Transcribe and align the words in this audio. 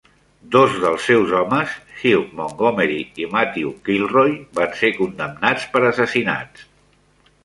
Dos 0.53 0.77
dels 0.83 1.03
seus 1.09 1.33
homes, 1.39 1.73
Hugh 1.99 2.23
Montgomery 2.39 2.97
i 3.23 3.27
Matthew 3.33 3.73
Kilroy, 3.89 4.33
van 4.61 4.73
ser 4.79 4.91
condemnats 4.97 5.69
per 5.77 5.83
assassinats. 5.91 6.65